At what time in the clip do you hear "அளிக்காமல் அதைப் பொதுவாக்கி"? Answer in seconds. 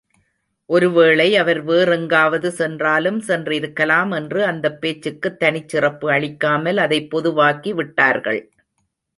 6.11-7.73